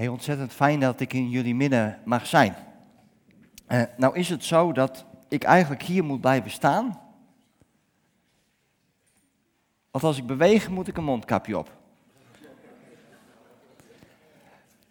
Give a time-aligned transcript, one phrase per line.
[0.00, 2.54] Heel ontzettend fijn dat ik in jullie midden mag zijn.
[3.68, 7.00] Uh, nou is het zo dat ik eigenlijk hier moet blijven staan.
[9.90, 11.76] Want als ik beweeg, moet ik een mondkapje op.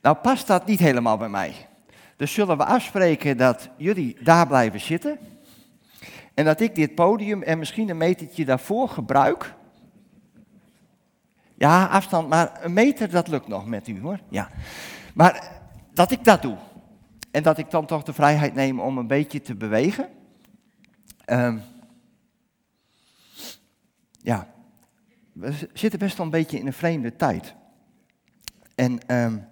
[0.02, 1.68] Nou past dat niet helemaal bij mij.
[2.16, 5.20] Dus zullen we afspreken dat jullie daar blijven zitten.
[6.34, 9.54] En dat ik dit podium en misschien een metertje daarvoor gebruik.
[11.56, 14.20] Ja, afstand, maar een meter dat lukt nog met u hoor.
[14.30, 14.50] Ja.
[15.14, 15.62] Maar
[15.94, 16.58] dat ik dat doe.
[17.32, 20.10] En dat ik dan toch de vrijheid neem om een beetje te bewegen.
[21.26, 21.62] Um,
[24.22, 24.48] ja,
[25.34, 27.56] we zitten best wel een beetje in een vreemde tijd.
[28.76, 29.48] En um,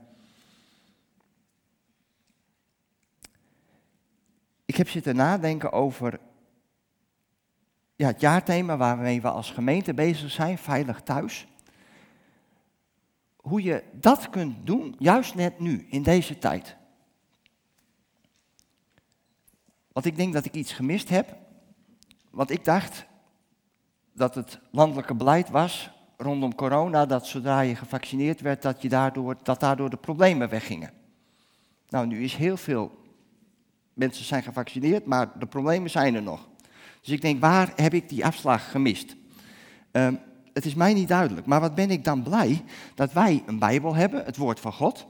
[4.65, 6.19] ik heb zitten nadenken over
[7.95, 11.47] ja, het jaarthema waarmee we als gemeente bezig zijn, veilig thuis
[13.47, 16.75] hoe je dat kunt doen, juist net nu, in deze tijd.
[19.91, 21.37] Want ik denk dat ik iets gemist heb.
[22.29, 23.05] Want ik dacht
[24.13, 29.37] dat het landelijke beleid was rondom corona, dat zodra je gevaccineerd werd, dat, je daardoor,
[29.43, 30.93] dat daardoor de problemen weggingen.
[31.89, 32.97] Nou, nu is heel veel
[33.93, 36.49] mensen zijn gevaccineerd, maar de problemen zijn er nog.
[37.01, 39.15] Dus ik denk, waar heb ik die afslag gemist?
[39.91, 40.19] Um,
[40.57, 41.47] het is mij niet duidelijk.
[41.47, 42.63] Maar wat ben ik dan blij
[42.95, 45.07] dat wij een Bijbel hebben, het woord van God.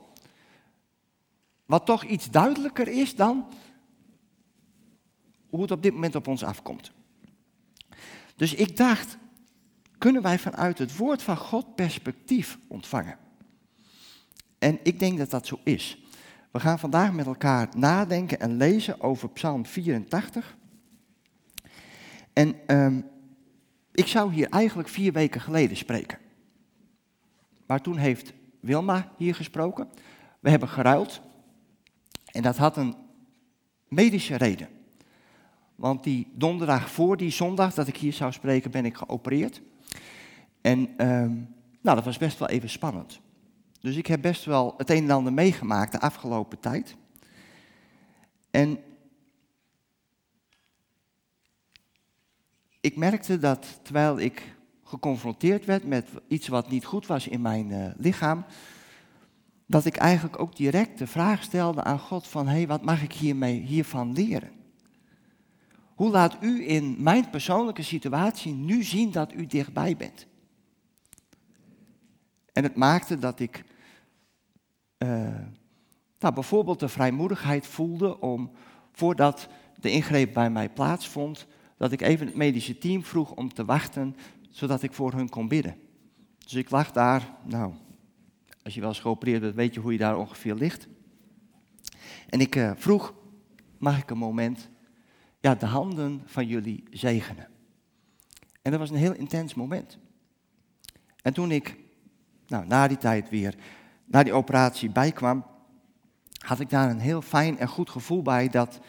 [1.65, 3.47] Wat toch iets duidelijker is dan
[5.49, 6.91] hoe het op dit moment op ons afkomt.
[8.35, 9.17] Dus ik dacht,
[9.97, 13.17] kunnen wij vanuit het woord van God perspectief ontvangen?
[14.59, 16.01] En ik denk dat dat zo is.
[16.51, 20.57] We gaan vandaag met elkaar nadenken en lezen over Psalm 84.
[22.33, 23.05] En um,
[23.97, 26.17] ik zou hier eigenlijk vier weken geleden spreken.
[27.65, 29.89] Maar toen heeft Wilma hier gesproken.
[30.39, 31.21] We hebben geruild.
[32.25, 32.95] En dat had een
[33.87, 34.67] medische reden.
[35.75, 39.61] Want die donderdag voor die zondag dat ik hier zou spreken, ben ik geopereerd.
[40.61, 41.33] En ehm,
[41.81, 43.19] nou, dat was best wel even spannend.
[43.79, 46.95] Dus ik heb best wel het een en ander meegemaakt de afgelopen tijd.
[48.51, 48.79] En
[52.87, 57.69] ik merkte dat terwijl ik geconfronteerd werd met iets wat niet goed was in mijn
[57.69, 58.45] uh, lichaam,
[59.65, 63.03] dat ik eigenlijk ook direct de vraag stelde aan God van, hé, hey, wat mag
[63.03, 64.51] ik hiermee, hiervan leren?
[65.95, 70.27] Hoe laat u in mijn persoonlijke situatie nu zien dat u dichtbij bent?
[72.53, 73.63] En het maakte dat ik
[74.97, 75.09] uh,
[76.19, 78.51] nou, bijvoorbeeld de vrijmoedigheid voelde om,
[78.91, 79.47] voordat
[79.79, 84.15] de ingreep bij mij plaatsvond, dat ik even het medische team vroeg om te wachten,
[84.49, 85.75] zodat ik voor hun kon bidden.
[86.37, 87.73] Dus ik lag daar, nou,
[88.63, 90.87] als je wel eens geopereerd bent, weet je hoe je daar ongeveer ligt.
[92.29, 93.13] En ik uh, vroeg,
[93.77, 94.69] mag ik een moment
[95.39, 97.47] ja, de handen van jullie zegenen?
[98.61, 99.97] En dat was een heel intens moment.
[101.21, 101.77] En toen ik
[102.47, 103.55] nou, na die tijd weer,
[104.05, 105.45] na die operatie bijkwam,
[106.37, 108.79] had ik daar een heel fijn en goed gevoel bij dat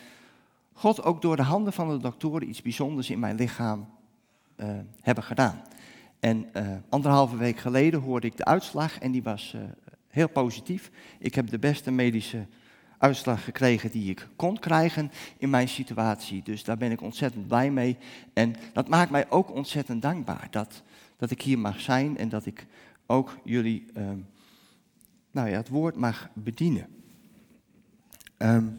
[0.78, 3.88] God ook door de handen van de doktoren iets bijzonders in mijn lichaam
[4.56, 4.66] uh,
[5.00, 5.62] hebben gedaan.
[6.20, 9.62] En uh, anderhalve week geleden hoorde ik de uitslag en die was uh,
[10.08, 10.90] heel positief.
[11.18, 12.46] Ik heb de beste medische
[12.98, 16.42] uitslag gekregen die ik kon krijgen in mijn situatie.
[16.42, 17.96] Dus daar ben ik ontzettend blij mee.
[18.32, 20.82] En dat maakt mij ook ontzettend dankbaar dat,
[21.16, 22.66] dat ik hier mag zijn en dat ik
[23.06, 23.84] ook jullie
[25.30, 26.86] nou ja, het woord mag bedienen.
[28.38, 28.78] Um,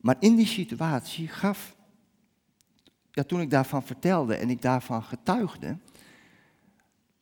[0.00, 1.76] maar in die situatie gaf,
[3.10, 5.78] ja, toen ik daarvan vertelde en ik daarvan getuigde,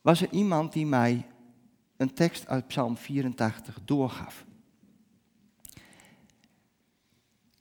[0.00, 1.26] was er iemand die mij
[1.96, 4.46] een tekst uit Psalm 84 doorgaf.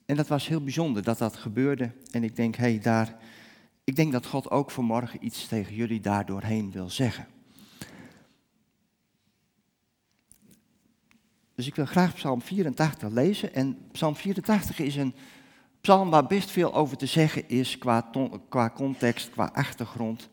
[0.06, 1.92] En dat was heel bijzonder dat dat gebeurde.
[2.10, 3.16] En ik denk, hé, hey, daar,
[3.84, 7.26] ik denk dat God ook vanmorgen iets tegen jullie daardoorheen wil zeggen.
[11.58, 13.54] Dus ik wil graag Psalm 84 lezen.
[13.54, 15.14] En Psalm 84 is een
[15.80, 18.10] psalm waar best veel over te zeggen is qua,
[18.48, 20.28] qua context, qua achtergrond.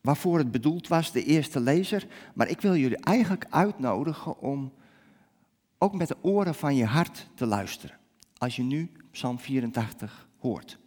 [0.00, 2.06] Waarvoor het bedoeld was, de eerste lezer.
[2.34, 4.72] Maar ik wil jullie eigenlijk uitnodigen om
[5.78, 7.98] ook met de oren van je hart te luisteren.
[8.38, 10.78] Als je nu Psalm 84 hoort.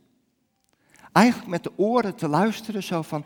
[1.12, 3.26] Eigenlijk met de oren te luisteren, zo van,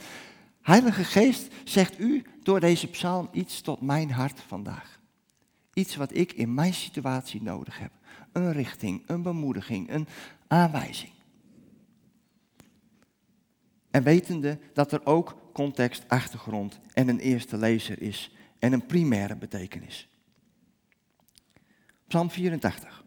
[0.69, 4.99] Heilige Geest, zegt u door deze psalm iets tot mijn hart vandaag.
[5.73, 7.91] Iets wat ik in mijn situatie nodig heb.
[8.31, 10.07] Een richting, een bemoediging, een
[10.47, 11.11] aanwijzing.
[13.91, 19.35] En wetende dat er ook context, achtergrond en een eerste lezer is en een primaire
[19.35, 20.09] betekenis.
[22.07, 23.03] Psalm 84.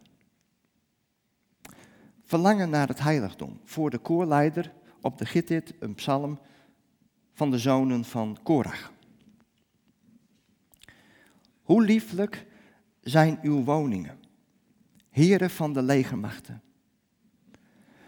[2.25, 3.61] Verlangen naar het heiligdom.
[3.65, 6.39] Voor de koorleider op de Gittit een psalm
[7.33, 8.93] van de zonen van Korach.
[11.63, 12.47] Hoe lieflijk
[13.01, 14.19] zijn uw woningen,
[15.11, 16.63] heren van de legermachten.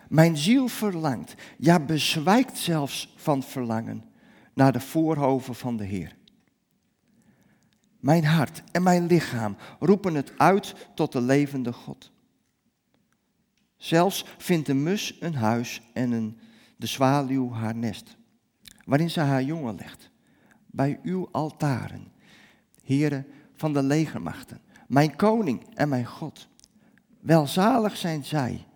[0.09, 4.05] Mijn ziel verlangt, ja bezwijkt zelfs van verlangen
[4.55, 6.17] naar de voorhoven van de Heer.
[8.01, 12.13] Mijn hart en mijn lichaam roepen het uit tot de levende God.
[13.77, 16.39] Zelfs vindt de mus een huis en een,
[16.77, 18.17] de zwaluw haar nest,
[18.85, 20.11] waarin ze haar jongen legt.
[20.67, 22.13] Bij uw altaren,
[22.83, 26.49] heren van de legermachten, mijn koning en mijn God.
[27.21, 28.67] Welzalig zijn zij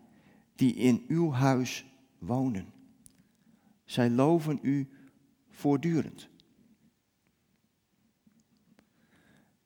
[0.55, 1.87] die in uw huis
[2.19, 2.73] wonen.
[3.85, 4.89] Zij loven u
[5.51, 6.29] voortdurend.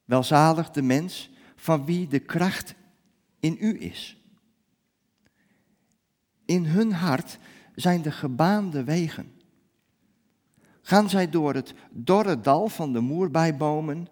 [0.04, 2.74] Welzalig de mens van wie de kracht
[3.40, 4.16] in u is.
[6.44, 7.38] In hun hart
[7.74, 9.41] zijn de gebaande wegen.
[10.82, 14.08] Gaan zij door het dorre dal van de moerbijbomen,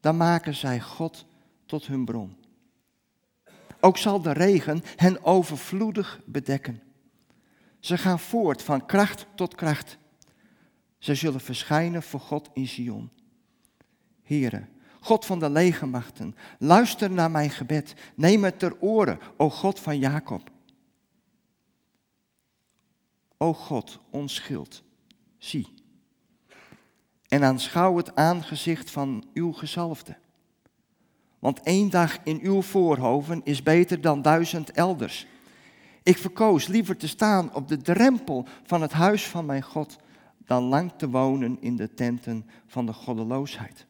[0.00, 1.26] dan maken zij God
[1.66, 2.36] tot hun bron.
[3.80, 6.82] Ook zal de regen hen overvloedig bedekken.
[7.80, 9.98] Ze gaan voort van kracht tot kracht.
[10.98, 13.10] Ze zullen verschijnen voor God in Sion.
[14.22, 14.68] Here,
[15.00, 17.94] God van de legermachten, luister naar mijn gebed.
[18.14, 20.50] Neem het ter oren, o God van Jacob.
[23.36, 24.82] O God, ons schild,
[25.38, 25.81] zie.
[27.32, 30.16] En aanschouw het aangezicht van uw gezalfde.
[31.38, 35.26] Want één dag in uw voorhoven is beter dan duizend elders.
[36.02, 39.96] Ik verkoos liever te staan op de drempel van het huis van mijn God
[40.38, 43.86] dan lang te wonen in de tenten van de goddeloosheid.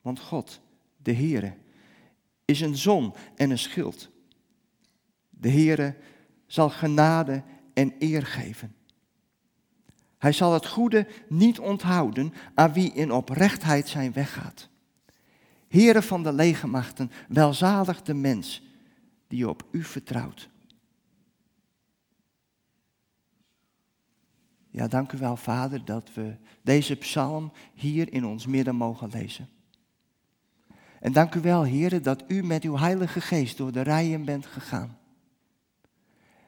[0.00, 0.60] Want God,
[0.96, 1.54] de Heere,
[2.44, 4.10] is een zon en een schild.
[5.30, 5.96] De Heere
[6.46, 7.42] zal genade
[7.74, 8.76] en eer geven.
[10.18, 14.68] Hij zal het goede niet onthouden aan wie in oprechtheid zijn weg gaat.
[15.68, 18.62] Heren van de legermachten, welzalig de mens
[19.26, 20.48] die op u vertrouwt.
[24.70, 29.48] Ja, dank u wel, Vader, dat we deze psalm hier in ons midden mogen lezen.
[31.00, 34.46] En dank u wel, Heer, dat u met uw Heilige Geest door de rijen bent
[34.46, 34.98] gegaan.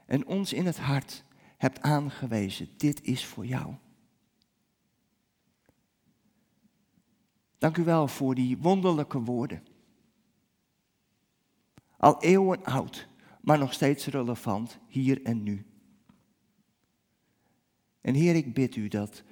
[0.07, 1.25] En ons in het hart
[1.61, 3.75] hebt aangewezen, dit is voor jou.
[7.59, 9.63] Dank u wel voor die wonderlijke woorden.
[11.97, 13.09] Al eeuwen oud,
[13.41, 15.67] maar nog steeds relevant hier en nu.
[18.01, 19.23] En Heer, ik bid u dat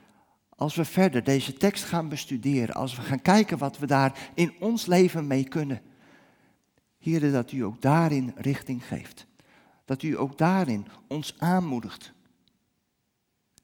[0.49, 4.55] als we verder deze tekst gaan bestuderen, als we gaan kijken wat we daar in
[4.61, 5.83] ons leven mee kunnen,
[6.99, 9.27] Heer, dat u ook daarin richting geeft.
[9.85, 12.17] Dat u ook daarin ons aanmoedigt.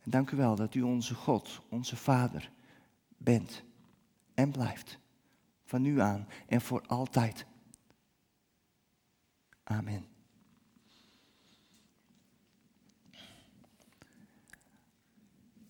[0.04, 2.50] Dank u wel dat u onze God, onze Vader
[3.16, 3.62] bent
[4.34, 4.98] en blijft.
[5.64, 7.46] Van nu aan en voor altijd.
[9.64, 10.06] Amen.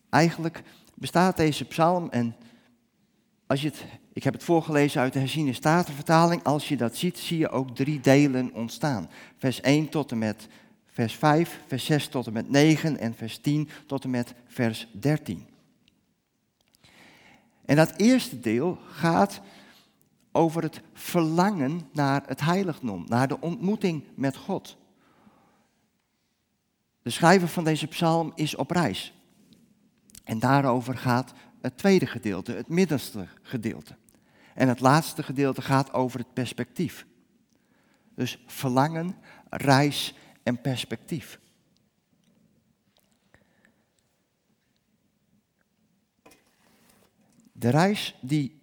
[0.08, 0.62] Eigenlijk
[0.94, 2.36] bestaat deze psalm en
[3.46, 7.18] als je het, ik heb het voorgelezen uit de herziene statenvertaling, als je dat ziet,
[7.18, 9.10] zie je ook drie delen ontstaan.
[9.36, 10.48] Vers 1 tot en met
[10.94, 14.88] vers 5, vers 6 tot en met 9 en vers 10 tot en met vers
[14.92, 15.46] 13.
[17.64, 19.40] En dat eerste deel gaat
[20.32, 24.76] over het verlangen naar het heiligdom, naar de ontmoeting met God.
[27.02, 29.14] De schrijver van deze psalm is op reis.
[30.24, 33.96] En daarover gaat het tweede gedeelte, het middenste gedeelte.
[34.54, 37.06] En het laatste gedeelte gaat over het perspectief.
[38.14, 39.16] Dus verlangen,
[39.50, 41.40] reis en perspectief.
[47.52, 48.62] De reis die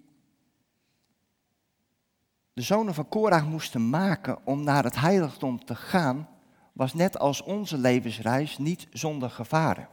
[2.54, 6.30] de zonen van Korach moesten maken om naar het heiligdom te gaan,
[6.74, 9.88] was net als onze levensreis niet zonder gevaren.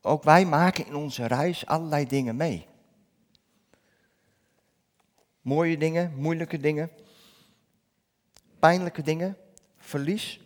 [0.00, 2.66] Ook wij maken in onze reis allerlei dingen mee.
[5.40, 6.90] Mooie dingen, moeilijke dingen,
[8.58, 9.36] pijnlijke dingen,
[9.90, 10.40] verlies.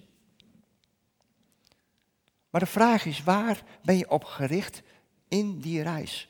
[2.51, 4.83] Maar de vraag is, waar ben je op gericht
[5.29, 6.29] in die reis?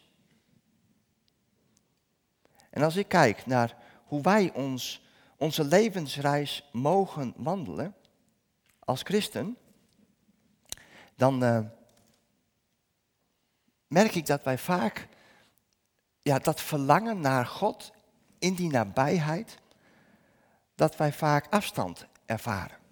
[2.71, 5.07] En als ik kijk naar hoe wij ons,
[5.37, 7.95] onze levensreis mogen wandelen
[8.79, 9.57] als christen,
[11.17, 11.61] dan uh,
[13.87, 15.09] merk ik dat wij vaak
[16.23, 17.93] ja, dat verlangen naar God
[18.39, 19.59] in die nabijheid,
[20.75, 22.84] dat wij vaak afstand ervaren.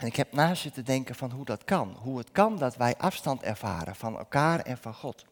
[0.00, 1.96] En ik heb na zitten denken van hoe dat kan.
[1.98, 5.24] Hoe het kan dat wij afstand ervaren van elkaar en van God.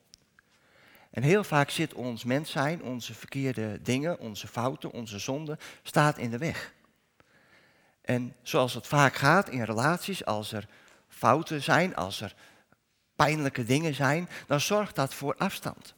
[1.10, 6.18] En heel vaak zit ons mens zijn, onze verkeerde dingen, onze fouten, onze zonden, staat
[6.18, 6.72] in de weg.
[8.00, 10.68] En zoals het vaak gaat in relaties, als er
[11.08, 12.34] fouten zijn, als er
[13.16, 15.94] pijnlijke dingen zijn, dan zorgt dat voor afstand.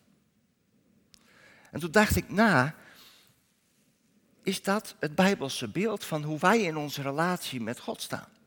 [1.71, 2.75] En toen dacht ik na,
[4.43, 8.39] is dat het Bijbelse beeld van hoe wij in onze relatie met God staan?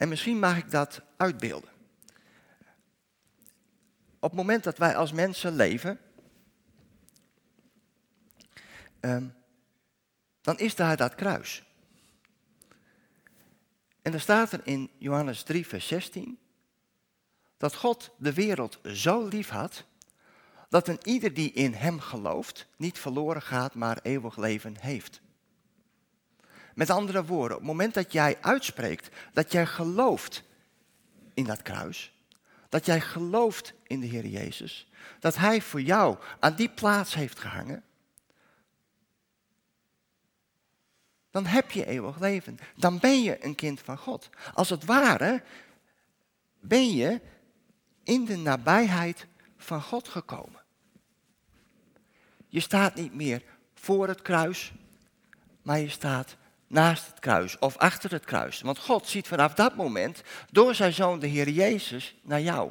[0.00, 1.70] En misschien mag ik dat uitbeelden.
[4.18, 6.00] Op het moment dat wij als mensen leven,
[9.00, 9.28] ehm,
[10.40, 11.64] dan is daar dat kruis.
[14.02, 16.38] En er staat er in Johannes 3, vers 16,
[17.56, 19.84] dat God de wereld zo lief had,
[20.68, 25.20] dat een ieder die in hem gelooft, niet verloren gaat, maar eeuwig leven heeft.
[26.74, 30.42] Met andere woorden, op het moment dat jij uitspreekt dat jij gelooft
[31.34, 32.12] in dat kruis,
[32.68, 34.88] dat jij gelooft in de Heer Jezus,
[35.20, 37.84] dat Hij voor jou aan die plaats heeft gehangen,
[41.30, 42.58] dan heb je eeuwig leven.
[42.76, 44.28] Dan ben je een kind van God.
[44.54, 45.42] Als het ware
[46.60, 47.20] ben je
[48.04, 50.62] in de nabijheid van God gekomen.
[52.48, 53.42] Je staat niet meer
[53.74, 54.72] voor het kruis,
[55.62, 56.36] maar je staat
[56.70, 58.60] naast het kruis of achter het kruis.
[58.60, 62.70] Want God ziet vanaf dat moment door zijn zoon de Heer Jezus naar jou.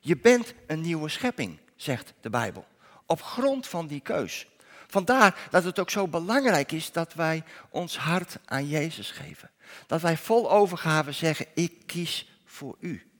[0.00, 2.66] Je bent een nieuwe schepping, zegt de Bijbel.
[3.06, 4.46] Op grond van die keus.
[4.86, 9.50] Vandaar dat het ook zo belangrijk is dat wij ons hart aan Jezus geven.
[9.86, 13.10] Dat wij vol overgave zeggen, ik kies voor u.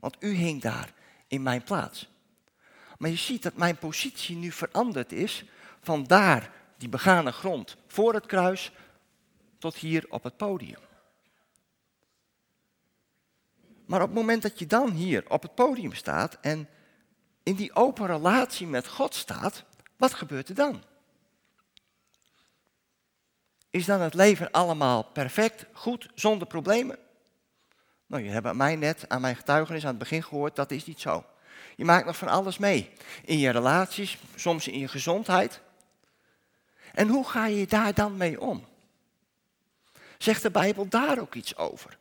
[0.00, 0.92] Want u hing daar
[1.28, 2.08] in mijn plaats.
[2.98, 5.44] Maar je ziet dat mijn positie nu veranderd is
[5.80, 8.72] van daar, die begane grond, voor het kruis,
[9.58, 10.80] tot hier op het podium.
[13.86, 16.68] Maar op het moment dat je dan hier op het podium staat en
[17.42, 19.64] in die open relatie met God staat,
[19.96, 20.82] wat gebeurt er dan?
[23.70, 26.98] Is dan het leven allemaal perfect, goed, zonder problemen?
[28.06, 31.00] Nou, je hebt mij net aan mijn getuigenis aan het begin gehoord, dat is niet
[31.00, 31.24] zo.
[31.76, 32.92] Je maakt nog van alles mee.
[33.24, 35.60] In je relaties, soms in je gezondheid.
[36.96, 38.66] En hoe ga je daar dan mee om?
[40.18, 41.98] Zegt de Bijbel daar ook iets over?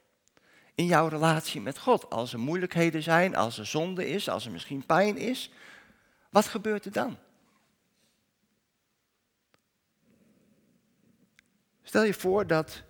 [0.75, 4.52] In jouw relatie met God, als er moeilijkheden zijn, als er zonde is, als er
[4.52, 5.52] misschien pijn is,
[6.30, 7.18] wat gebeurt er dan?
[11.84, 12.84] Stel je voor dat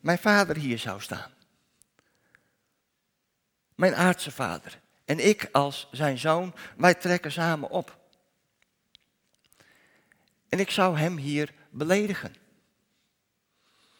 [0.00, 1.30] mijn vader hier zou staan.
[3.74, 4.80] Mijn aardse vader.
[5.04, 8.05] En ik als zijn zoon, wij trekken samen op.
[10.48, 12.34] En ik zou hem hier beledigen.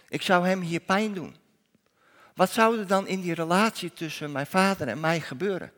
[0.08, 1.36] Ik zou hem hier pijn doen.
[2.34, 5.72] Wat zou er dan in die relatie tussen mijn vader en mij gebeuren?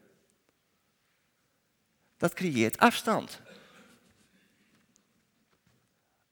[2.16, 3.40] Dat creëert afstand.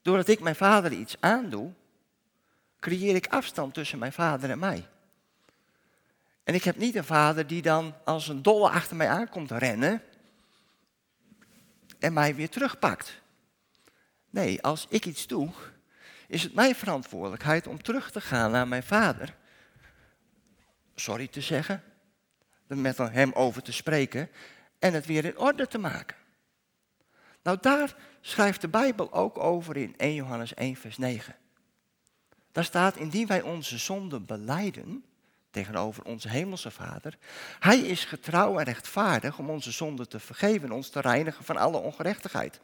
[0.02, 1.72] Doordat ik mijn vader iets aandoe,
[2.80, 4.88] creëer ik afstand tussen mijn vader en mij.
[6.44, 10.02] En ik heb niet een vader die dan als een dolle achter mij aankomt rennen
[11.98, 13.20] en mij weer terugpakt.
[14.36, 15.50] Nee, als ik iets doe,
[16.28, 19.36] is het mijn verantwoordelijkheid om terug te gaan naar mijn vader.
[20.94, 21.82] Sorry te zeggen,
[22.66, 24.30] met hem over te spreken
[24.78, 26.16] en het weer in orde te maken.
[27.42, 31.36] Nou, daar schrijft de Bijbel ook over in 1 Johannes 1, vers 9.
[32.52, 35.04] Daar staat, indien wij onze zonden beleiden
[35.50, 37.18] tegenover onze hemelse Vader,
[37.58, 41.56] Hij is getrouw en rechtvaardig om onze zonden te vergeven en ons te reinigen van
[41.56, 42.60] alle ongerechtigheid.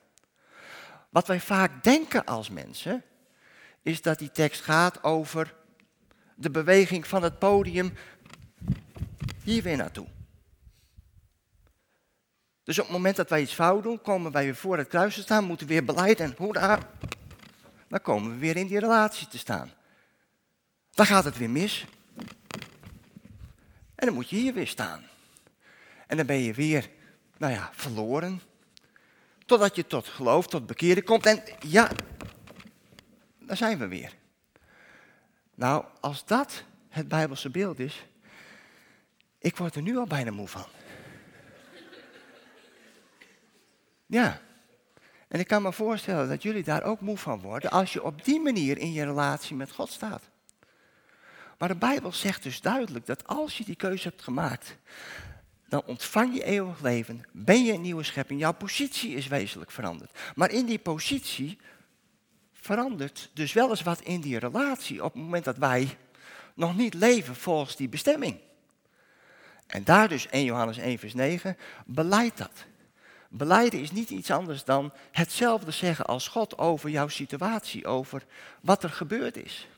[1.13, 3.03] Wat wij vaak denken als mensen,
[3.83, 5.55] is dat die tekst gaat over
[6.35, 7.95] de beweging van het podium
[9.43, 10.07] hier weer naartoe.
[12.65, 15.15] Dus op het moment dat wij iets fout doen, komen wij weer voor het kruis
[15.15, 16.79] te staan, moeten weer beleiden en hoera,
[17.89, 19.71] dan komen we weer in die relatie te staan.
[20.91, 21.87] Dan gaat het weer mis.
[23.95, 25.05] En dan moet je hier weer staan.
[26.07, 26.91] En dan ben je weer,
[27.37, 28.41] nou ja, verloren.
[29.47, 31.27] Totdat je tot geloof, tot bekeren komt.
[31.27, 31.91] En ja,
[33.39, 34.17] daar zijn we weer.
[35.55, 38.07] Nou, als dat het Bijbelse beeld is,
[39.39, 40.67] ik word er nu al bijna moe van.
[44.07, 44.41] Ja.
[45.29, 48.25] En ik kan me voorstellen dat jullie daar ook moe van worden als je op
[48.25, 50.23] die manier in je relatie met God staat.
[51.59, 54.77] Maar de Bijbel zegt dus duidelijk dat als je die keuze hebt gemaakt,
[55.73, 60.19] dan ontvang je eeuwig leven, ben je een nieuwe schepping, jouw positie is wezenlijk veranderd.
[60.35, 61.59] Maar in die positie
[62.53, 65.97] verandert dus wel eens wat in die relatie op het moment dat wij
[66.55, 68.39] nog niet leven volgens die bestemming.
[69.67, 72.65] En daar dus 1 Johannes 1 vers 9, beleid dat.
[73.29, 78.25] Beleiden is niet iets anders dan hetzelfde zeggen als God over jouw situatie, over
[78.61, 79.69] wat er gebeurd is.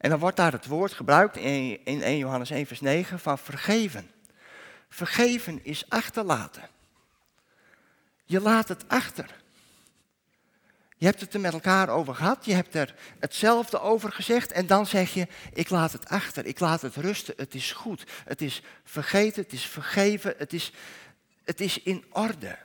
[0.00, 4.10] En dan wordt daar het woord gebruikt in 1 Johannes 1 vers 9 van vergeven.
[4.88, 6.68] Vergeven is achterlaten.
[8.24, 9.38] Je laat het achter.
[10.96, 14.66] Je hebt het er met elkaar over gehad, je hebt er hetzelfde over gezegd en
[14.66, 18.42] dan zeg je, ik laat het achter, ik laat het rusten, het is goed, het
[18.42, 20.72] is vergeten, het is vergeven, het is,
[21.44, 22.58] het is in orde.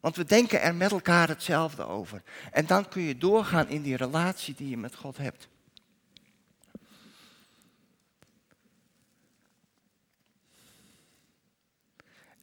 [0.00, 2.22] Want we denken er met elkaar hetzelfde over.
[2.52, 5.48] En dan kun je doorgaan in die relatie die je met God hebt.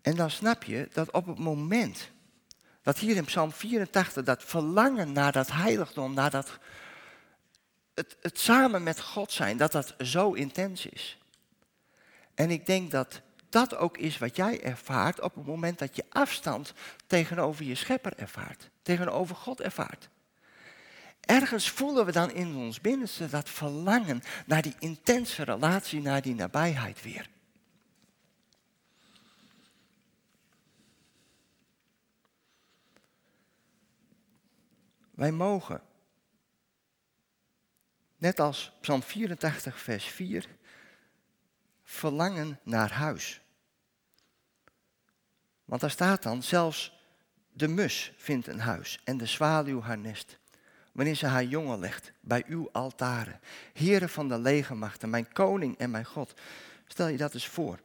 [0.06, 2.12] En dan snap je dat op het moment
[2.82, 6.60] dat hier in Psalm 84 dat verlangen naar dat heiligdom, naar dat
[7.94, 11.18] het, het samen met God zijn, dat dat zo intens is.
[12.36, 16.06] En ik denk dat dat ook is wat jij ervaart op het moment dat je
[16.10, 16.74] afstand
[17.08, 20.10] tegenover je schepper ervaart, tegenover God ervaart.
[21.20, 26.36] Ergens voelen we dan in ons binnenste dat verlangen naar die intense relatie, naar die
[26.36, 27.34] nabijheid weer.
[35.16, 35.82] Wij mogen,
[38.18, 40.48] net als Psalm 84, vers 4,
[41.84, 43.42] verlangen naar huis.
[45.66, 47.00] Want daar staat dan, zelfs
[47.54, 50.38] de mus vindt een huis en de zwaluw haar nest.
[50.92, 53.40] Wanneer ze haar jongen legt bij uw altaren.
[53.74, 56.34] Heren van de legermachten, mijn koning en mijn God.
[56.88, 57.80] Stel je dat eens voor.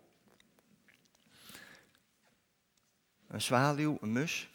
[3.27, 4.49] Een zwaluw, een mus.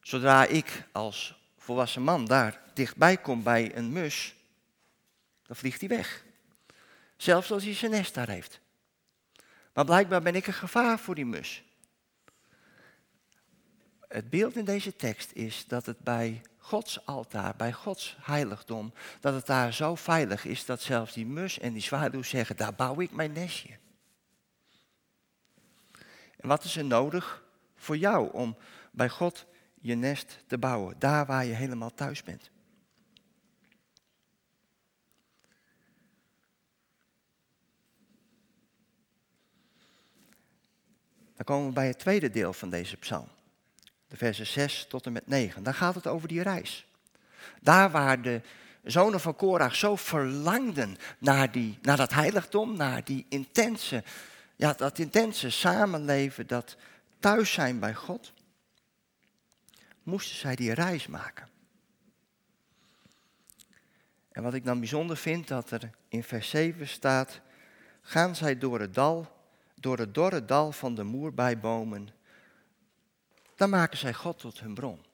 [0.00, 4.34] Zodra ik als volwassen man daar dichtbij komt bij een mus,
[5.46, 6.24] dan vliegt hij weg.
[7.16, 8.60] Zelfs als hij zijn nest daar heeft.
[9.72, 11.62] Maar blijkbaar ben ik een gevaar voor die mus.
[14.08, 19.34] Het beeld in deze tekst is dat het bij Gods altaar, bij Gods heiligdom, dat
[19.34, 23.00] het daar zo veilig is dat zelfs die mus en die zwaluw zeggen, daar bouw
[23.00, 23.78] ik mijn nestje.
[26.36, 27.44] En wat is er nodig
[27.76, 28.56] voor jou om
[28.90, 29.46] bij God
[29.82, 32.50] je nest te bouwen, daar waar je helemaal thuis bent.
[41.36, 43.28] Dan komen we bij het tweede deel van deze psalm.
[44.08, 45.62] De versen 6 tot en met 9.
[45.62, 46.86] Dan gaat het over die reis.
[47.60, 48.40] Daar waar de
[48.82, 54.04] zonen van Korach zo verlangden naar, die, naar dat heiligdom, naar die intense,
[54.56, 56.76] ja, dat intense samenleven, dat
[57.18, 58.32] thuis zijn bij God
[60.02, 61.48] moesten zij die reis maken.
[64.32, 67.40] En wat ik dan bijzonder vind, dat er in vers 7 staat,
[68.02, 69.36] gaan zij door het dal,
[69.74, 72.08] door het dorre dal van de moerbijbomen,
[73.56, 75.04] dan maken zij God tot hun bron.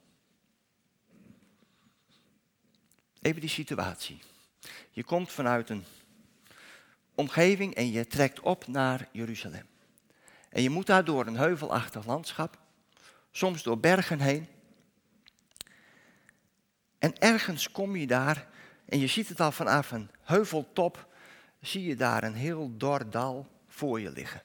[3.21, 4.19] Even die situatie.
[4.91, 5.85] Je komt vanuit een
[7.15, 9.67] omgeving en je trekt op naar Jeruzalem.
[10.49, 12.59] En je moet daar door een heuvelachtig landschap,
[13.31, 14.49] soms door bergen heen.
[16.99, 18.47] En ergens kom je daar
[18.85, 21.07] en je ziet het al vanaf een heuveltop,
[21.61, 24.43] zie je daar een heel dor dal voor je liggen.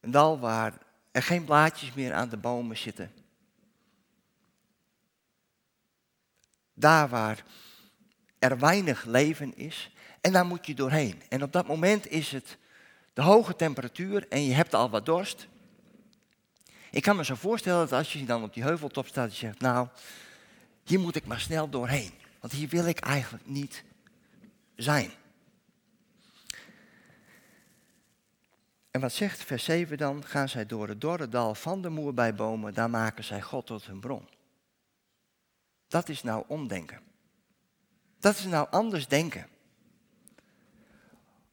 [0.00, 0.78] Een dal waar
[1.12, 3.12] er geen blaadjes meer aan de bomen zitten.
[6.74, 7.44] Daar waar
[8.38, 9.90] er weinig leven is.
[10.20, 11.22] En daar moet je doorheen.
[11.28, 12.58] En op dat moment is het
[13.12, 15.48] de hoge temperatuur en je hebt al wat dorst.
[16.90, 19.60] Ik kan me zo voorstellen dat als je dan op die heuveltop staat en zegt,
[19.60, 19.88] nou,
[20.88, 22.12] hier moet ik maar snel doorheen.
[22.40, 23.84] Want hier wil ik eigenlijk niet
[24.76, 25.10] zijn.
[28.90, 30.24] En wat zegt vers 7 dan?
[30.24, 34.00] Gaan zij door het dorre dal van de moerbijbomen, daar maken zij God tot hun
[34.00, 34.28] bron.
[35.88, 37.00] Dat is nou omdenken.
[38.20, 39.46] Dat is nou anders denken.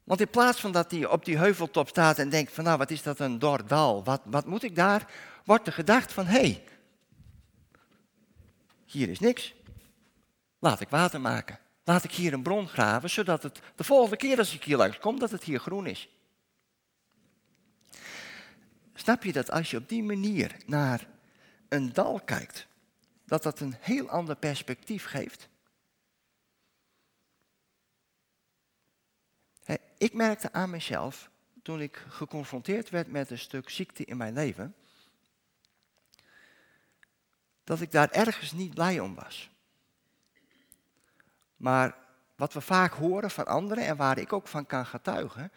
[0.04, 2.92] Want in plaats van dat hij op die heuveltop staat en denkt van nou wat
[2.92, 5.12] is dat een dor dal, wat, wat moet ik daar?
[5.46, 6.64] Wordt er gedacht van hé, hey,
[8.96, 9.54] hier is niks.
[10.60, 11.60] Laat ik water maken.
[11.84, 14.98] Laat ik hier een bron graven, zodat het de volgende keer als ik hier langs
[14.98, 16.10] kom, dat het hier groen is.
[18.94, 21.08] Snap je dat als je op die manier naar
[21.70, 22.68] een dal kijkt,
[23.26, 25.50] dat dat een heel ander perspectief geeft?
[29.98, 31.30] ik merkte aan mezelf,
[31.64, 34.76] toen ik geconfronteerd werd met een stuk ziekte in mijn leven,
[37.66, 39.50] dat ik daar ergens niet blij om was.
[41.58, 41.98] Maar
[42.36, 45.52] wat we vaak horen van anderen en waar ik ook van kan getuigen,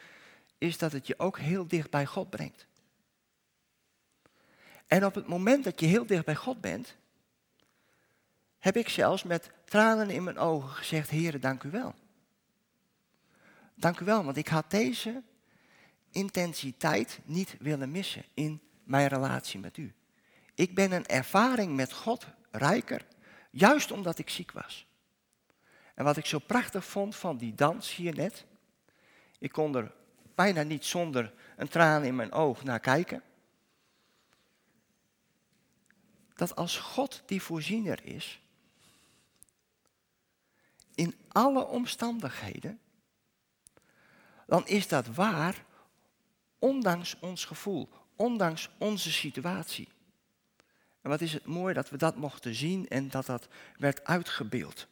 [0.58, 2.66] is dat het je ook heel dicht bij God brengt.
[4.86, 6.96] En op het moment dat je heel dicht bij God bent,
[8.58, 11.94] heb ik zelfs met tranen in mijn ogen gezegd, Heere, dank u wel.
[13.74, 15.22] Dank u wel, want ik had deze
[16.10, 19.94] intensiteit niet willen missen in mijn relatie met u.
[20.58, 23.06] Ik ben een ervaring met God rijker,
[23.50, 24.86] juist omdat ik ziek was.
[25.94, 28.44] En wat ik zo prachtig vond van die dans hier net,
[29.38, 29.94] ik kon er
[30.34, 33.22] bijna niet zonder een traan in mijn oog naar kijken.
[36.34, 38.40] Dat als God die voorziener is,
[40.94, 42.80] in alle omstandigheden,
[44.46, 45.64] dan is dat waar,
[46.58, 49.96] ondanks ons gevoel, ondanks onze situatie.
[51.08, 54.86] Wat is het mooi dat we dat mochten zien en dat dat werd uitgebeeld.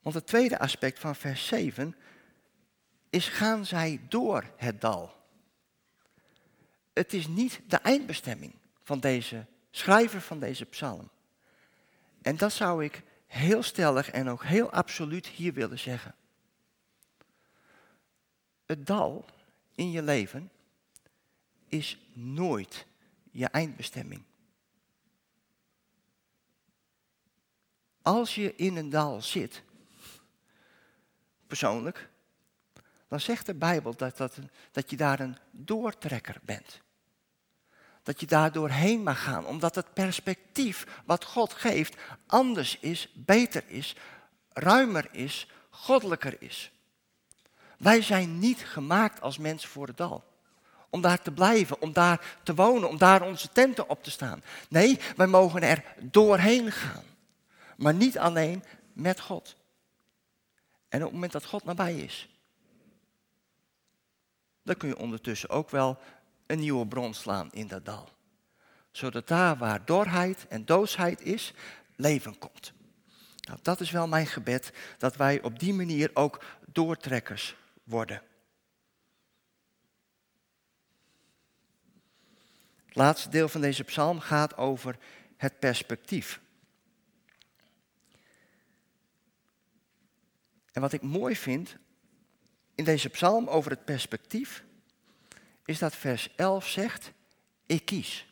[0.00, 1.96] Want het tweede aspect van vers 7
[3.10, 5.14] is gaan zij door het dal.
[6.92, 11.10] Het is niet de eindbestemming van deze schrijver van deze psalm.
[12.22, 16.14] En dat zou ik heel stellig en ook heel absoluut hier willen zeggen.
[18.66, 19.24] Het dal
[19.74, 20.50] in je leven
[21.72, 22.86] is nooit
[23.30, 24.22] je eindbestemming.
[28.02, 29.62] Als je in een dal zit,
[31.46, 32.08] persoonlijk,
[33.08, 34.38] dan zegt de Bijbel dat, dat,
[34.70, 36.80] dat je daar een doortrekker bent.
[38.02, 43.64] Dat je daar doorheen mag gaan, omdat het perspectief wat God geeft anders is, beter
[43.66, 43.96] is,
[44.52, 46.72] ruimer is, goddelijker is.
[47.78, 50.31] Wij zijn niet gemaakt als mensen voor het dal.
[50.92, 54.42] Om daar te blijven, om daar te wonen, om daar onze tenten op te staan.
[54.68, 57.04] Nee, wij mogen er doorheen gaan.
[57.76, 59.56] Maar niet alleen met God.
[60.88, 62.28] En op het moment dat God nabij is,
[64.62, 65.98] dan kun je ondertussen ook wel
[66.46, 68.08] een nieuwe bron slaan in dat dal.
[68.90, 71.52] Zodat daar waar dorheid en doodsheid is,
[71.96, 72.72] leven komt.
[73.40, 78.22] Nou, dat is wel mijn gebed, dat wij op die manier ook doortrekkers worden.
[82.92, 84.96] Het laatste deel van deze psalm gaat over
[85.36, 86.40] het perspectief.
[90.72, 91.76] En wat ik mooi vind
[92.74, 94.64] in deze psalm over het perspectief,
[95.64, 97.12] is dat vers 11 zegt,
[97.66, 98.26] ik kies.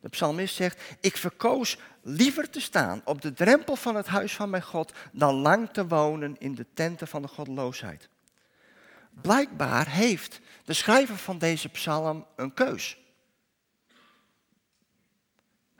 [0.00, 4.50] De psalmist zegt, ik verkoos liever te staan op de drempel van het huis van
[4.50, 8.08] mijn God dan lang te wonen in de tenten van de goddeloosheid.
[9.10, 13.00] Blijkbaar heeft de schrijver van deze psalm een keus.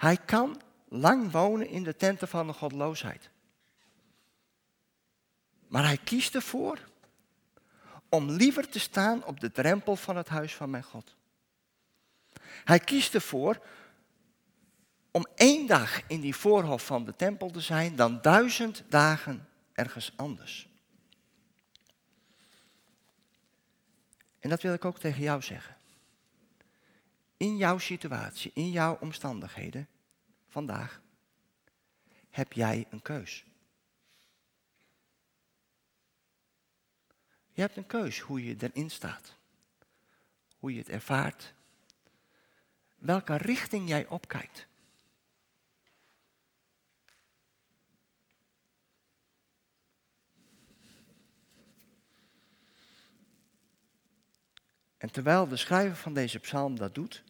[0.03, 3.31] Hij kan lang wonen in de tenten van de goddeloosheid.
[5.69, 6.79] Maar hij kiest ervoor
[8.09, 11.15] om liever te staan op de drempel van het huis van mijn God.
[12.43, 13.67] Hij kiest ervoor
[15.11, 20.13] om één dag in die voorhof van de tempel te zijn dan duizend dagen ergens
[20.17, 20.69] anders.
[24.39, 25.77] En dat wil ik ook tegen jou zeggen.
[27.37, 29.89] In jouw situatie, in jouw omstandigheden,
[30.53, 31.01] vandaag,
[32.31, 33.45] heb jij een keus.
[37.53, 39.37] Je hebt een keus hoe je erin staat.
[40.59, 41.55] Hoe je het ervaart.
[42.95, 44.67] Welke richting jij opkijkt.
[54.97, 57.25] En terwijl de schrijver van deze psalm dat doet,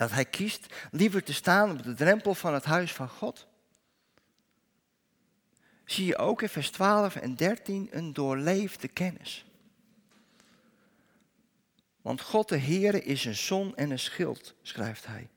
[0.00, 3.46] dat hij kiest liever te staan op de drempel van het huis van God,
[5.84, 9.44] zie je ook in vers 12 en 13 een doorleefde kennis.
[12.02, 15.28] Want God de Heere is een zon en een schild, schrijft hij.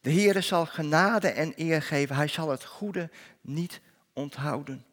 [0.00, 3.80] De Heere zal genade en eer geven, hij zal het goede niet
[4.12, 4.84] onthouden.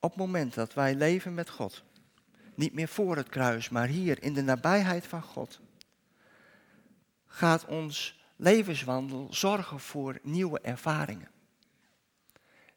[0.00, 1.82] Op het moment dat wij leven met God,
[2.56, 5.60] niet meer voor het kruis, maar hier in de nabijheid van God,
[7.26, 11.28] gaat ons levenswandel zorgen voor nieuwe ervaringen.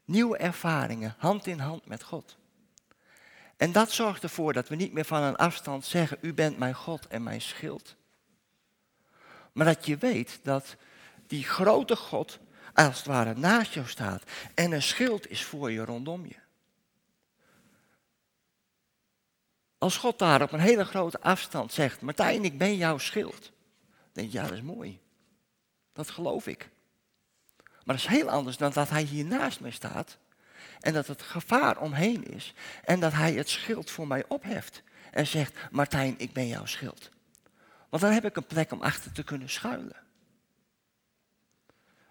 [0.04, 2.36] Nieuwe ervaringen, hand in hand met God.
[3.56, 6.74] En dat zorgt ervoor dat we niet meer van een afstand zeggen, u bent mijn
[6.74, 7.96] God en mijn schild.
[9.52, 10.76] Maar dat je weet dat
[11.26, 12.38] die grote God
[12.74, 14.22] als het ware naast jou staat
[14.54, 16.47] en een schild is voor je rondom je.
[19.78, 23.42] Als God daar op een hele grote afstand zegt, Martijn, ik ben jouw schild.
[23.42, 25.00] Dan denk je, ja, dat is mooi.
[25.92, 26.68] Dat geloof ik.
[27.56, 30.18] Maar dat is heel anders dan dat hij hier naast mij staat.
[30.80, 32.54] En dat het gevaar omheen is.
[32.84, 34.82] En dat hij het schild voor mij opheft.
[35.10, 37.10] En zegt, Martijn, ik ben jouw schild.
[37.88, 39.96] Want dan heb ik een plek om achter te kunnen schuilen.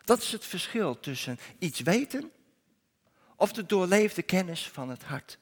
[0.04, 2.32] Dat is het verschil tussen iets weten
[3.36, 5.38] of de doorleefde kennis van het hart.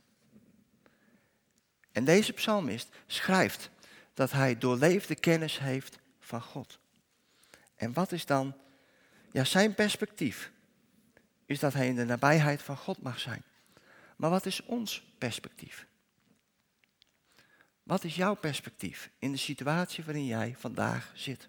[1.95, 3.69] En deze psalmist schrijft
[4.13, 6.79] dat hij doorleefde kennis heeft van God.
[7.75, 8.55] En wat is dan
[9.31, 10.51] ja, zijn perspectief?
[11.45, 13.43] Is dat hij in de nabijheid van God mag zijn.
[14.15, 15.85] Maar wat is ons perspectief?
[17.83, 21.47] Wat is jouw perspectief in de situatie waarin jij vandaag zit?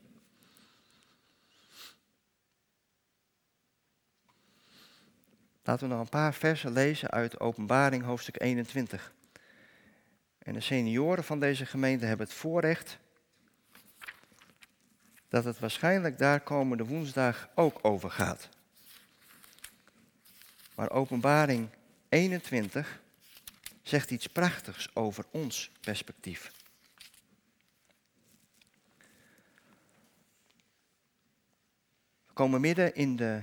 [5.63, 9.15] Laten we nog een paar versen lezen uit Openbaring hoofdstuk 21.
[10.47, 12.99] En de senioren van deze gemeente hebben het voorrecht
[15.29, 18.49] dat het waarschijnlijk daar komende woensdag ook over gaat.
[20.75, 21.69] Maar Openbaring
[22.09, 23.01] 21
[23.83, 26.53] zegt iets prachtigs over ons perspectief.
[32.27, 33.43] We komen midden in de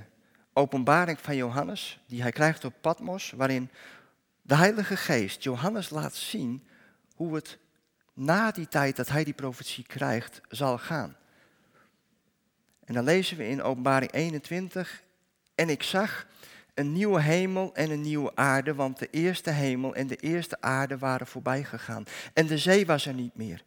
[0.52, 3.70] openbaring van Johannes, die hij krijgt op Patmos, waarin
[4.42, 6.66] de Heilige Geest Johannes laat zien
[7.14, 7.58] hoe het
[8.12, 11.16] na die tijd dat hij die profetie krijgt zal gaan.
[12.84, 15.02] En dan lezen we in Openbaring 21,
[15.54, 16.26] en ik zag
[16.74, 20.98] een nieuwe hemel en een nieuwe aarde, want de eerste hemel en de eerste aarde
[20.98, 22.04] waren voorbij gegaan.
[22.32, 23.64] En de zee was er niet meer.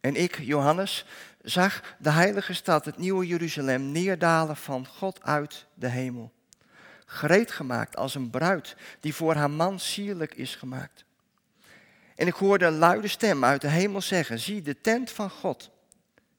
[0.00, 1.06] En ik, Johannes,
[1.42, 6.32] zag de heilige stad, het nieuwe Jeruzalem, neerdalen van God uit de hemel.
[7.06, 11.04] Gereed gemaakt als een bruid die voor haar man sierlijk is gemaakt.
[12.16, 15.70] En ik hoorde een luide stem uit de hemel zeggen, zie, de tent van God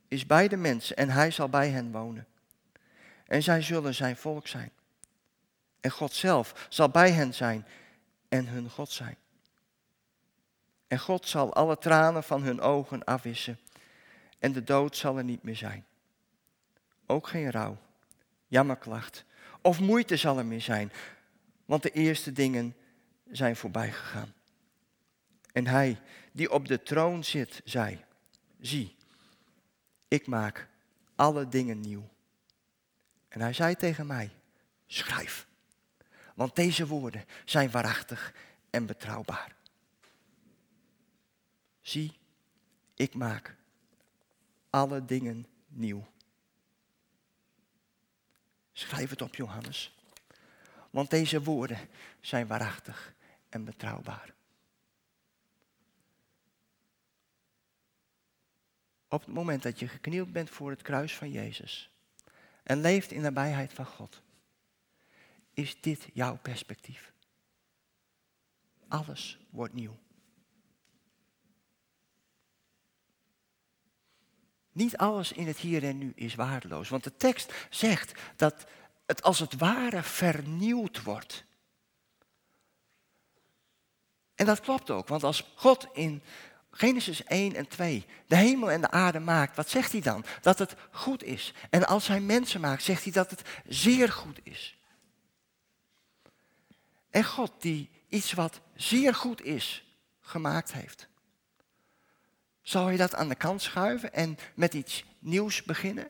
[0.07, 2.27] is bij de mensen en hij zal bij hen wonen.
[3.27, 4.71] En zij zullen zijn volk zijn.
[5.79, 7.65] En God zelf zal bij hen zijn
[8.29, 9.17] en hun God zijn.
[10.88, 13.59] En God zal alle tranen van hun ogen afwissen.
[14.39, 15.86] En de dood zal er niet meer zijn.
[17.05, 17.77] Ook geen rouw,
[18.47, 19.25] jammerklacht
[19.63, 20.91] of moeite zal er meer zijn.
[21.65, 22.75] Want de eerste dingen
[23.31, 24.33] zijn voorbij gegaan.
[25.53, 28.03] En hij die op de troon zit, zei,
[28.59, 28.95] zie,
[30.07, 30.67] ik maak
[31.15, 32.09] alle dingen nieuw.
[33.27, 34.31] En hij zei tegen mij,
[34.85, 35.47] schrijf,
[36.35, 38.33] want deze woorden zijn waarachtig
[38.69, 39.55] en betrouwbaar.
[41.81, 42.17] Zie,
[42.95, 43.55] ik maak
[44.69, 46.07] alle dingen nieuw.
[48.71, 49.97] Schrijf het op, Johannes.
[50.89, 51.89] Want deze woorden
[52.21, 53.13] zijn waarachtig
[53.49, 54.33] en betrouwbaar.
[59.13, 61.89] Op het moment dat je geknield bent voor het kruis van Jezus
[62.63, 64.21] en leeft in de nabijheid van God,
[65.54, 67.13] is dit jouw perspectief.
[68.88, 69.97] Alles wordt nieuw.
[74.71, 76.89] Niet alles in het hier en nu is waardeloos.
[76.89, 78.65] Want de tekst zegt dat
[79.06, 81.45] het als het ware vernieuwd wordt.
[84.36, 86.23] En dat klopt ook, want als God in
[86.75, 90.25] Genesis 1 en 2 de hemel en de aarde maakt, wat zegt hij dan?
[90.41, 91.53] Dat het goed is.
[91.69, 94.77] En als hij mensen maakt, zegt hij dat het zeer goed is.
[97.09, 101.07] En God die iets wat zeer goed is gemaakt heeft.
[102.62, 106.09] Zal je dat aan de kant schuiven en met iets nieuws beginnen?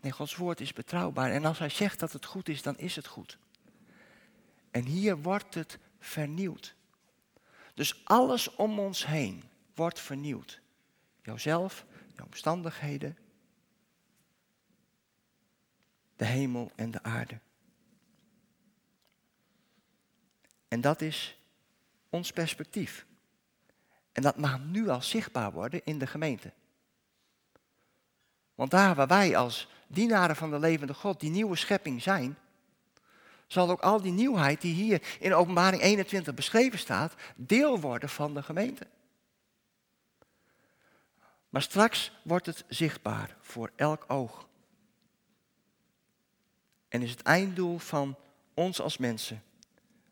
[0.00, 1.30] Nee, Gods woord is betrouwbaar.
[1.30, 3.38] En als hij zegt dat het goed is, dan is het goed.
[4.70, 6.75] En hier wordt het vernieuwd.
[7.76, 9.42] Dus alles om ons heen
[9.74, 10.60] wordt vernieuwd.
[11.22, 11.84] Jouzelf,
[12.14, 13.18] jouw omstandigheden,
[16.16, 17.38] de hemel en de aarde.
[20.68, 21.38] En dat is
[22.08, 23.06] ons perspectief.
[24.12, 26.52] En dat mag nu al zichtbaar worden in de gemeente.
[28.54, 32.38] Want daar waar wij als dienaren van de levende God die nieuwe schepping zijn,
[33.46, 38.34] zal ook al die nieuwheid die hier in Openbaring 21 beschreven staat, deel worden van
[38.34, 38.86] de gemeente.
[41.48, 44.48] Maar straks wordt het zichtbaar voor elk oog.
[46.88, 48.16] En is het einddoel van
[48.54, 49.42] ons als mensen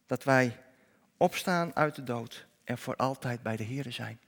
[0.06, 0.60] dat wij
[1.16, 4.20] opstaan uit de dood en voor altijd bij de Here zijn.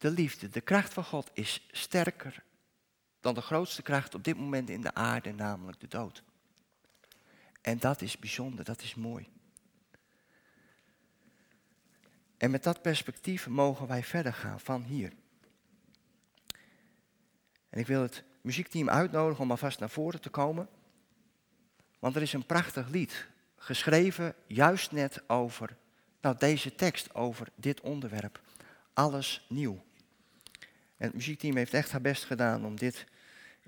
[0.00, 2.42] de liefde, de kracht van God is sterker
[3.20, 6.22] dan de grootste kracht op dit moment in de aarde, namelijk de dood.
[7.60, 9.28] En dat is bijzonder, dat is mooi.
[12.36, 15.12] En met dat perspectief mogen wij verder gaan van hier.
[17.70, 20.68] En ik wil het muziekteam uitnodigen om alvast naar voren te komen.
[21.98, 25.76] Want er is een prachtig lied geschreven juist net over
[26.20, 28.40] nou, deze tekst, over dit onderwerp.
[28.92, 29.84] Alles nieuw.
[30.96, 33.06] En het muziekteam heeft echt haar best gedaan om dit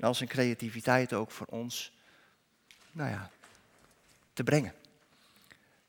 [0.02, 1.92] in al zijn creativiteit ook voor ons
[2.92, 3.30] nou ja,
[4.32, 4.74] te brengen.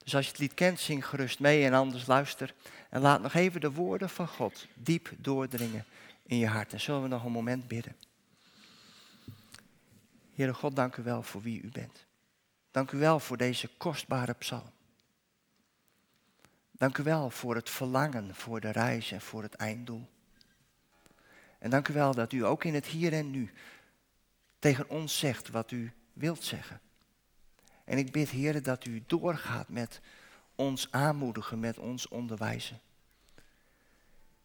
[0.03, 2.53] Dus als je het lied kent, zing gerust mee en anders luister.
[2.89, 5.85] En laat nog even de woorden van God diep doordringen
[6.25, 6.73] in je hart.
[6.73, 7.95] En zullen we nog een moment bidden.
[10.35, 12.05] Heere God, dank u wel voor wie u bent.
[12.71, 14.71] Dank u wel voor deze kostbare psalm.
[16.71, 20.09] Dank u wel voor het verlangen, voor de reis en voor het einddoel.
[21.59, 23.53] En dank u wel dat u ook in het hier en nu
[24.63, 26.81] tegen ons zegt wat u wilt zeggen.
[27.83, 30.01] En ik bid, Heer, dat u doorgaat met
[30.55, 32.79] ons aanmoedigen, met ons onderwijzen.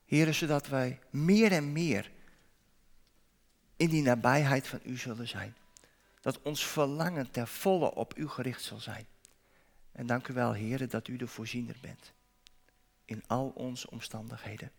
[0.04, 2.10] Heer, zodat wij meer en meer
[3.76, 5.56] in die nabijheid van u zullen zijn.
[6.20, 9.06] Dat ons verlangen ter volle op u gericht zal zijn.
[9.92, 12.12] En dank u wel, Heer, dat u de voorziener bent.
[13.04, 14.70] In al onze omstandigheden.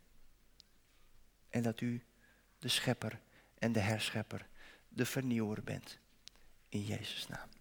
[1.49, 2.03] En dat u
[2.59, 3.19] de schepper
[3.57, 4.47] en de herschepper,
[4.99, 5.99] de vernieuwer bent.
[6.69, 7.58] In Jezus' naam.